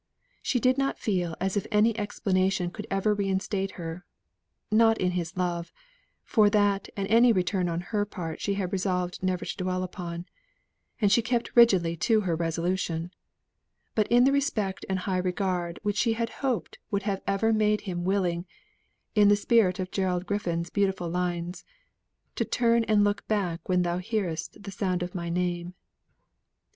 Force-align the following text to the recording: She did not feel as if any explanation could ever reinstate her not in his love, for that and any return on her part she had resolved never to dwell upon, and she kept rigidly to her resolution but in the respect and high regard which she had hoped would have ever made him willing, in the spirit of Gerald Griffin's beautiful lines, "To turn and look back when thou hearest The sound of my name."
She 0.41 0.59
did 0.59 0.79
not 0.79 0.97
feel 0.97 1.35
as 1.39 1.55
if 1.55 1.67
any 1.71 1.95
explanation 1.95 2.71
could 2.71 2.87
ever 2.89 3.13
reinstate 3.13 3.73
her 3.73 4.03
not 4.71 4.97
in 4.97 5.11
his 5.11 5.37
love, 5.37 5.71
for 6.23 6.49
that 6.49 6.89
and 6.97 7.07
any 7.07 7.31
return 7.31 7.69
on 7.69 7.81
her 7.81 8.03
part 8.03 8.41
she 8.41 8.55
had 8.55 8.71
resolved 8.73 9.21
never 9.21 9.45
to 9.45 9.57
dwell 9.57 9.83
upon, 9.83 10.25
and 10.99 11.11
she 11.11 11.21
kept 11.21 11.55
rigidly 11.55 11.95
to 11.97 12.21
her 12.21 12.35
resolution 12.35 13.11
but 13.93 14.07
in 14.07 14.23
the 14.23 14.31
respect 14.31 14.83
and 14.89 14.97
high 14.97 15.19
regard 15.19 15.79
which 15.83 15.97
she 15.97 16.13
had 16.13 16.31
hoped 16.41 16.79
would 16.89 17.03
have 17.03 17.21
ever 17.27 17.53
made 17.53 17.81
him 17.81 18.03
willing, 18.03 18.47
in 19.13 19.27
the 19.27 19.35
spirit 19.35 19.77
of 19.77 19.91
Gerald 19.91 20.25
Griffin's 20.25 20.71
beautiful 20.71 21.09
lines, 21.11 21.63
"To 22.37 22.43
turn 22.43 22.85
and 22.85 23.03
look 23.03 23.27
back 23.27 23.69
when 23.69 23.83
thou 23.83 23.99
hearest 23.99 24.63
The 24.63 24.71
sound 24.71 25.03
of 25.03 25.13
my 25.13 25.29
name." 25.29 25.75